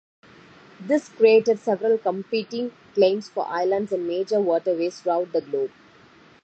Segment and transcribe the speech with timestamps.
[0.79, 5.69] This created several competing claims for islands in major waterways throughout the globe.